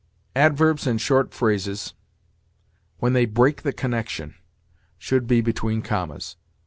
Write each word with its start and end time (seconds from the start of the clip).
Adverbs 0.35 0.87
and 0.87 0.99
short 0.99 1.31
phrases, 1.31 1.93
when 2.97 3.13
they 3.13 3.27
break 3.27 3.61
the 3.61 3.71
connection, 3.71 4.33
should 4.97 5.27
be 5.27 5.41
between 5.41 5.83
commas. 5.83 6.37